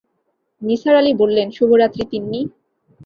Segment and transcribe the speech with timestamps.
[0.61, 2.41] নিসার আলি বললেন, শুভরাত্রি তিন্নি।